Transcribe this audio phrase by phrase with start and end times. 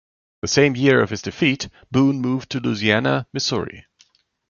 [0.41, 3.85] The same year of his defeat, Boon moved to Louisiana, Missouri.